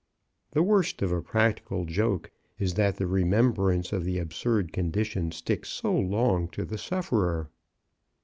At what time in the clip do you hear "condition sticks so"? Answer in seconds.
4.73-5.93